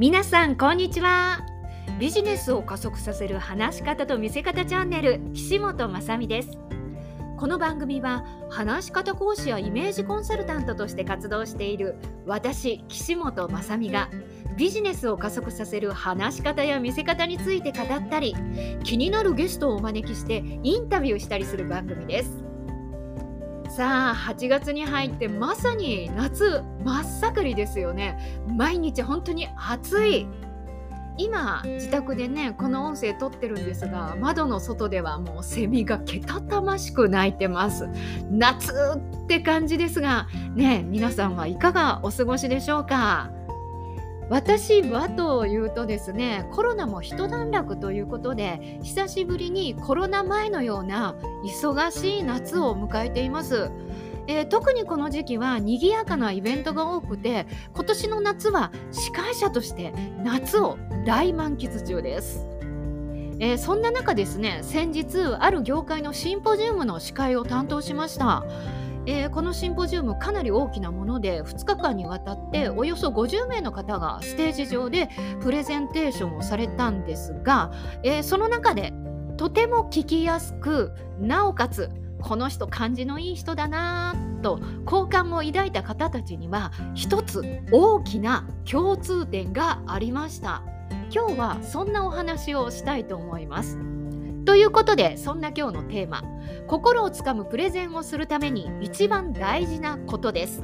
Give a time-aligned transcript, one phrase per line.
[0.00, 1.44] 皆さんこんにちは。
[1.98, 6.48] ビジネスを加速させる話し方と見せ方チャンネル岸本雅美です。
[7.36, 14.08] この番組は話し方講師やイメージコンサルタントとして活動している私岸本雅美が
[14.56, 18.34] ビジネスを加速させる話し方や見せ方について語ったり
[18.82, 22.49] 気になるゲストをお招きしてインタビューしたりする番組です。
[23.76, 28.18] さあ8月に入ってまさに夏真っ盛りですよね。
[28.48, 30.26] 毎日本当に暑い。
[31.16, 37.88] 今自宅でねこの音声撮ってるんですが窓の外ではもうセミがけたたましく鳴いてます。
[38.30, 43.30] 夏って感じですがね皆さんはいかがお過ごしでしょうか？
[44.30, 53.72] 私はというとですねコロナも一段落ということで久しぶりにコロナ前のような忙しい夏を迎えています。
[54.28, 62.46] えー、特にこの時期は賑やかなイベントが多くて今年の夏は司会者として夏を大満喫中です。
[63.40, 68.44] えー、そんな中ですね先日ある業界のシンポジウムの司会を担当しました。
[69.10, 75.08] えー、このシンポジウムかなり大きなもので2日間にわたっておよそ50名の方がステージ上で
[75.42, 77.72] プレゼンテーションをされたんですが、
[78.04, 78.92] えー、その中で
[79.36, 81.90] とても聞きやすくなおかつ
[82.22, 90.62] この人感じのいい人だなと好感を抱いた方たちには一つ大きな共通点がありました。
[91.12, 93.76] 今日はそんなお話をしたいと思います
[94.44, 96.22] ということでそんな今日のテーマ
[96.66, 100.62] 心をつかむプレゼンをするために一番大事なことです、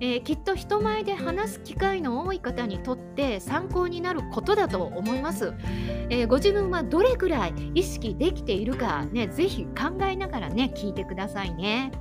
[0.00, 5.54] えー、きっと人前で話す機会の多い方にとって参考になることだと思います、
[6.10, 11.92] えー、ご自分はどれくらい意識できているかねぜひ考えながらね聞いてくださいね。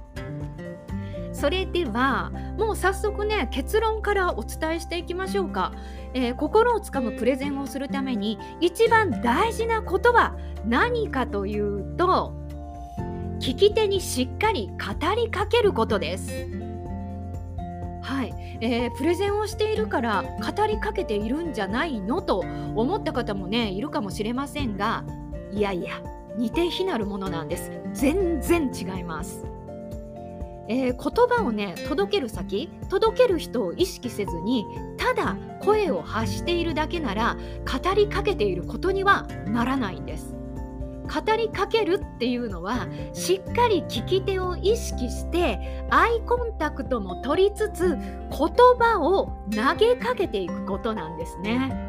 [1.39, 5.71] それではもう早速ね結論からお伝えしていきましょうか、
[6.15, 12.33] えー、心をつかむプレゼンをするために一番大事なことは何かというと
[13.39, 16.31] 聞き手にしっかり語りかけることです。
[18.01, 22.23] はい、えー、プレゼンをしているから語りかけているんじゃないの？
[22.23, 22.39] と
[22.75, 25.03] 思った方もねいるかもしれませんが
[25.51, 26.01] いやいや
[26.35, 27.71] 似て非なるものなんです。
[27.93, 29.45] 全然違います。
[30.69, 34.65] えー、言葉をね届ける先届ける人を意識せずに
[34.97, 40.37] ただ声を発しているだけなら語りかけていることにはならないんです。
[41.07, 51.86] 語りかけるっていうのはしっかり聞き手を意識してアイコンタクトも取りつつ言葉を投げかけていくことなんですね。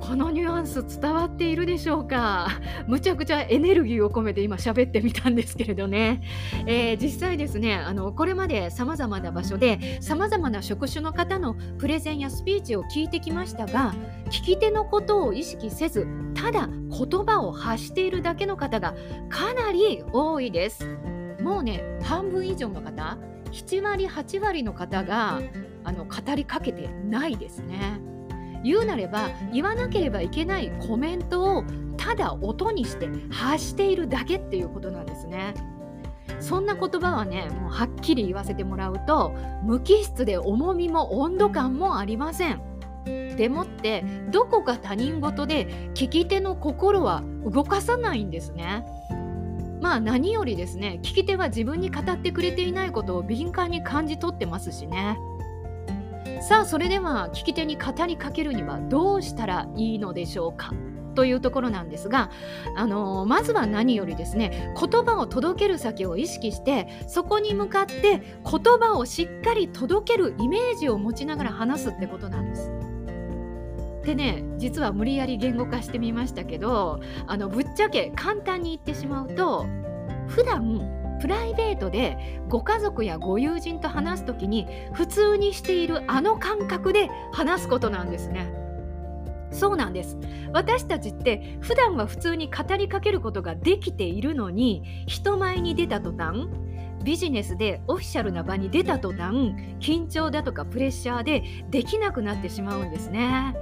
[0.00, 2.48] このニュアンス伝わっているでしょうか？
[2.86, 6.22] むちゃくちゃエネルギーを込めて今喋ってみたんですけれどね、
[6.66, 13.94] えー、実際ですねあのこれまでさまざまな場所でさまざまな職種の方のプレゼンやスピーチを聞いてきましたが
[14.26, 18.94] 聞き手のことを意識せずただ言葉を発しているだけの方が
[19.28, 20.86] かなり多いです。
[21.40, 23.16] もうね半分以上の方
[23.52, 25.40] 7割8割の方が
[25.84, 28.00] あの語りかけてないですね。
[28.66, 31.64] 言うなれば言わなければいけないコメントを
[31.96, 35.54] ただ音にして発しているだけっていうことなんですね。
[36.40, 39.32] そんな言葉はねもうはっきり言わせてもらうと
[39.62, 42.60] 無機質で重みも温度感もありません。
[43.36, 48.84] でもってどこか他人事で聞き手の心は動かさないんですね。
[49.80, 55.16] まあ何よりですね聞き手は自分に語ってくれていないことを敏感に感じ取ってますしね。
[56.40, 60.72] さあそれでは聞き手に語りかけるにはどうしたらいいのでしょうか？
[61.14, 62.30] というところなんですが、
[62.76, 68.20] あの、まずは何よりですね言葉を届ける先を意識してそこに向かって言
[68.78, 72.70] 葉をしっかり届けるイメージを持ちながら話すってことなんです。
[74.04, 79.66] でね実は無理やり言語化してみましたけどあのぶっちゃけ簡単に言ってしまうと
[80.28, 88.52] 普段プライベートでご家族やご友人と話す時に普通にしているあの感覚で話すことなんですね。
[89.52, 90.18] そうなんです
[90.52, 96.48] 私たちって普段は普通に語りかけることができているのに人前に出た途端
[97.04, 103.54] ビジネスでオフィシャルな場に出た途端緊張だとかプレッシャーでできなくなってしまうんですね。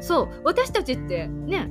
[0.00, 1.70] そう私たちってね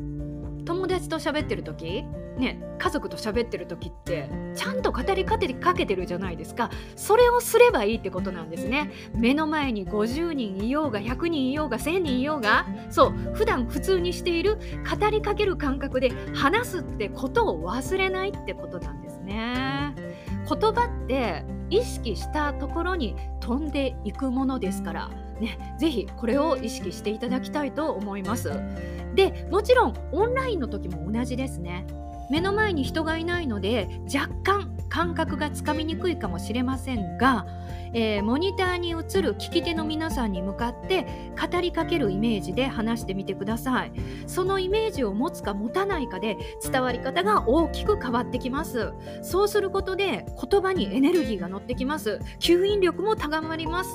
[0.69, 2.05] 友達と喋ってる時
[2.37, 6.69] ね家族と喋ってる時ってちゃんと語りかけてるじゃないですか。
[6.95, 8.91] それをすればいいってことなんですね。
[9.15, 19.95] 目の前に50人いようが100人いようが1000人いようがそう普段普通にしている語りかける感覚で話すってことを忘れないってことなんですね。
[20.47, 28.51] 言葉って意識したところに飛んでいくものですからね、ぜひこれを意識していただきたいと思います。
[29.15, 31.85] でもちろんオンラインの時も同じですね。
[32.29, 37.45] 目の前に人がいないので若干感覚がつかみにくいかもしれませんが、
[37.93, 41.05] えー、モニターに映る聞き手の皆さんに向かって
[41.39, 43.91] 語りかけるイメージで話してみてください。
[44.27, 48.93] そのイメージを持つか持たないかで伝わり方が大きく変わってきます。
[49.21, 52.19] そうすることで言葉にエネルギーが乗ってきます。
[52.39, 53.89] 吸引力も高まります。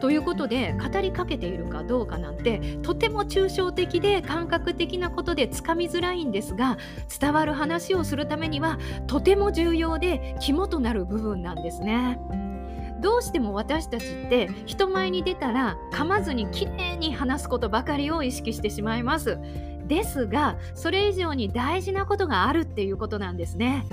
[0.00, 6.78] ということで語りかけているかどうかなんてとても抽象的で感覚的なことでつかみづらいんですが
[7.20, 12.18] 伝わる話をするためにはとても重要で肝となる部分なんですね。
[13.00, 19.38] どうしても私たちって人前に出たら噛まずにきれいに話すことばかりを意識してしまいます。
[19.86, 23.86] ですがそれ以上に大事なことがあるっていうことなんですね。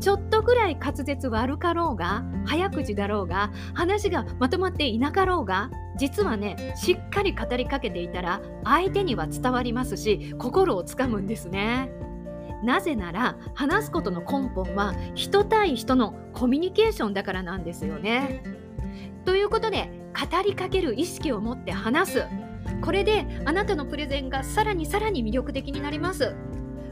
[0.00, 11.90] ちょっとぐらい滑舌悪かろうが早口だろうが話がまとまっていなかろうが実はねしっかり語りかけていたら相手には伝わりますし心をつかむんですね。
[12.62, 18.42] なぜなら話すことの根本は人対人のコミュニケーションだからなんですよね。
[19.24, 19.90] ということで
[20.30, 22.24] 語りかける意識を持って話す
[22.82, 26.34] これであなたのプレゼンがさらにさらに魅力的になります。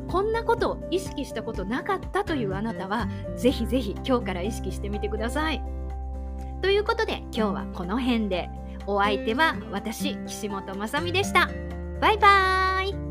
[0.09, 5.63] こんなことを意識したことなかったというあなたはぜひぜひ今日から意識してみてください。
[6.63, 8.51] ということで今日はこの辺で
[8.87, 11.49] お相手は私岸本雅美でした。
[12.01, 13.08] バイバーイ